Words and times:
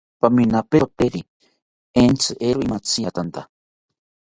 Paminaperoteri 0.21 1.21
entzi, 2.05 2.39
eero 2.47 2.67
imantziatanta 2.67 3.49